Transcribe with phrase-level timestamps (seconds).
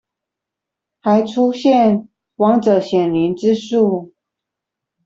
[1.01, 4.13] 還出現亡者顯靈之術